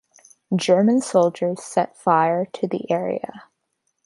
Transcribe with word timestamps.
German 0.55 0.99
soldiers 0.99 1.63
set 1.63 1.95
fire 1.95 2.47
to 2.53 2.65
the 2.65 2.89
area. 2.91 3.43